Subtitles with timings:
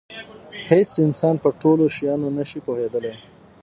[0.69, 3.13] هېڅ انسان په ټولو شیانو نه شي پوهېدلی.